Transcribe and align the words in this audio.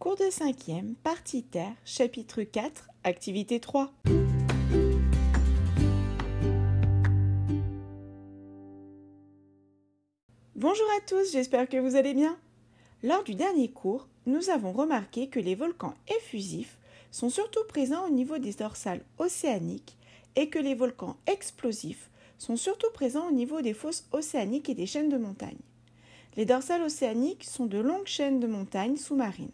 Cours 0.00 0.16
de 0.16 0.24
5e, 0.24 0.94
partie 1.02 1.42
terre, 1.42 1.74
chapitre 1.84 2.42
4, 2.42 2.88
activité 3.04 3.60
3. 3.60 3.92
Bonjour 10.56 10.86
à 10.96 11.00
tous, 11.06 11.30
j'espère 11.32 11.68
que 11.68 11.76
vous 11.76 11.96
allez 11.96 12.14
bien. 12.14 12.38
Lors 13.02 13.24
du 13.24 13.34
dernier 13.34 13.70
cours, 13.70 14.08
nous 14.24 14.48
avons 14.48 14.72
remarqué 14.72 15.28
que 15.28 15.38
les 15.38 15.54
volcans 15.54 15.92
effusifs 16.16 16.78
sont 17.10 17.28
surtout 17.28 17.64
présents 17.68 18.06
au 18.06 18.10
niveau 18.10 18.38
des 18.38 18.54
dorsales 18.54 19.04
océaniques 19.18 19.98
et 20.34 20.48
que 20.48 20.58
les 20.58 20.74
volcans 20.74 21.18
explosifs 21.26 22.08
sont 22.38 22.56
surtout 22.56 22.90
présents 22.94 23.28
au 23.28 23.32
niveau 23.32 23.60
des 23.60 23.74
fosses 23.74 24.06
océaniques 24.12 24.70
et 24.70 24.74
des 24.74 24.86
chaînes 24.86 25.10
de 25.10 25.18
montagnes. 25.18 25.58
Les 26.38 26.46
dorsales 26.46 26.84
océaniques 26.84 27.44
sont 27.44 27.66
de 27.66 27.78
longues 27.78 28.06
chaînes 28.06 28.40
de 28.40 28.46
montagnes 28.46 28.96
sous-marines 28.96 29.50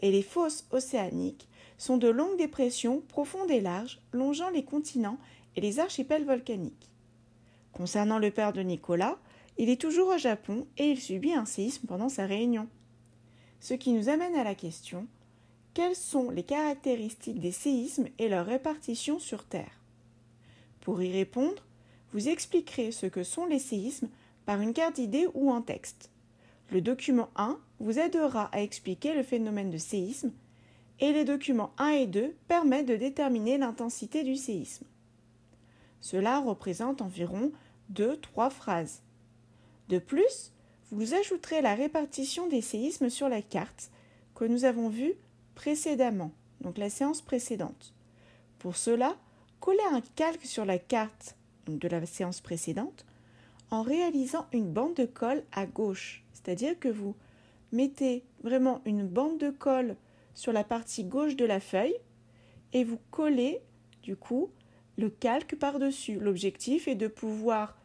et 0.00 0.10
les 0.10 0.22
fosses 0.22 0.66
océaniques 0.70 1.48
sont 1.76 1.96
de 1.96 2.08
longues 2.08 2.38
dépressions 2.38 3.02
profondes 3.08 3.50
et 3.50 3.60
larges 3.60 4.00
longeant 4.12 4.50
les 4.50 4.64
continents 4.64 5.18
et 5.56 5.60
les 5.60 5.80
archipels 5.80 6.24
volcaniques. 6.24 6.90
Concernant 7.72 8.18
le 8.18 8.30
père 8.30 8.52
de 8.52 8.60
Nicolas, 8.60 9.18
il 9.56 9.68
est 9.68 9.80
toujours 9.80 10.08
au 10.08 10.18
Japon 10.18 10.66
et 10.76 10.90
il 10.90 11.00
subit 11.00 11.34
un 11.34 11.44
séisme 11.44 11.86
pendant 11.86 12.08
sa 12.08 12.26
réunion. 12.26 12.68
Ce 13.60 13.74
qui 13.74 13.92
nous 13.92 14.08
amène 14.08 14.36
à 14.36 14.44
la 14.44 14.54
question 14.54 15.06
quelles 15.74 15.94
sont 15.94 16.30
les 16.30 16.42
caractéristiques 16.42 17.38
des 17.38 17.52
séismes 17.52 18.08
et 18.18 18.28
leur 18.28 18.46
répartition 18.46 19.20
sur 19.20 19.44
Terre? 19.44 19.80
Pour 20.80 21.00
y 21.00 21.12
répondre, 21.12 21.64
vous 22.12 22.28
expliquerez 22.28 22.90
ce 22.90 23.06
que 23.06 23.22
sont 23.22 23.46
les 23.46 23.60
séismes 23.60 24.08
par 24.44 24.60
une 24.60 24.72
carte 24.72 24.96
d'idées 24.96 25.28
ou 25.34 25.52
en 25.52 25.62
texte. 25.62 26.10
Le 26.70 26.82
document 26.82 27.30
1 27.36 27.58
vous 27.80 27.98
aidera 27.98 28.50
à 28.52 28.60
expliquer 28.60 29.14
le 29.14 29.22
phénomène 29.22 29.70
de 29.70 29.78
séisme 29.78 30.32
et 31.00 31.12
les 31.12 31.24
documents 31.24 31.72
1 31.78 31.88
et 31.88 32.06
2 32.06 32.34
permettent 32.46 32.88
de 32.88 32.96
déterminer 32.96 33.56
l'intensité 33.56 34.22
du 34.22 34.36
séisme. 34.36 34.84
Cela 36.00 36.40
représente 36.40 37.00
environ 37.00 37.52
2-3 37.94 38.50
phrases. 38.50 39.02
De 39.88 39.98
plus, 39.98 40.52
vous 40.90 41.14
ajouterez 41.14 41.62
la 41.62 41.74
répartition 41.74 42.48
des 42.48 42.60
séismes 42.60 43.08
sur 43.08 43.28
la 43.28 43.42
carte 43.42 43.90
que 44.34 44.44
nous 44.44 44.64
avons 44.64 44.88
vue 44.88 45.14
précédemment, 45.54 46.32
donc 46.60 46.76
la 46.76 46.90
séance 46.90 47.22
précédente. 47.22 47.94
Pour 48.58 48.76
cela, 48.76 49.16
collez 49.60 49.78
un 49.90 50.02
calque 50.16 50.44
sur 50.44 50.64
la 50.64 50.78
carte 50.78 51.36
de 51.66 51.88
la 51.88 52.04
séance 52.06 52.40
précédente 52.40 53.04
en 53.70 53.82
réalisant 53.82 54.46
une 54.52 54.72
bande 54.72 54.94
de 54.94 55.04
colle 55.04 55.42
à 55.52 55.66
gauche 55.66 56.24
c'est-à-dire 56.48 56.78
que 56.78 56.88
vous 56.88 57.14
mettez 57.72 58.24
vraiment 58.42 58.80
une 58.86 59.06
bande 59.06 59.38
de 59.38 59.50
colle 59.50 59.96
sur 60.34 60.52
la 60.52 60.64
partie 60.64 61.04
gauche 61.04 61.36
de 61.36 61.44
la 61.44 61.60
feuille 61.60 61.96
et 62.72 62.84
vous 62.84 62.98
collez 63.10 63.60
du 64.02 64.16
coup 64.16 64.50
le 64.96 65.10
calque 65.10 65.56
par-dessus. 65.56 66.18
L'objectif 66.18 66.88
est 66.88 66.94
de 66.94 67.06
pouvoir 67.06 67.76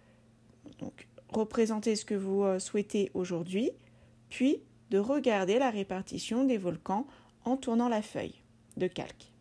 représenter 1.30 1.98
ce 1.98 2.06
que 2.06 2.16
vous 2.16 2.44
euh, 2.44 2.60
souhaitez 2.60 3.12
aujourd'hui, 3.14 3.72
puis 4.30 4.62
de 4.92 4.98
regarder 4.98 5.60
la 5.60 5.70
répartition 5.70 6.46
des 6.46 6.58
volcans 6.58 7.06
en 7.44 7.58
tournant 7.58 7.90
la 7.90 8.02
feuille 8.02 8.36
de 8.78 8.88
calque. 8.88 9.34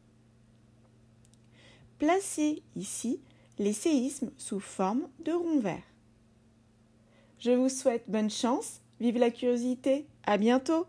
Placez 1.99 2.63
ici 2.75 3.21
les 3.59 3.73
séismes 3.73 4.33
sous 4.37 4.59
forme 4.59 5.09
de 5.25 5.33
rond 5.33 5.61
vert. 5.61 5.92
Je 7.45 7.51
vous 7.51 7.69
souhaite 7.69 8.05
bonne 8.07 8.31
chance 8.31 8.83
Vive 9.01 9.19
la 9.19 9.33
curiosité. 9.33 10.07
À 10.25 10.39
bientôt. 10.39 10.87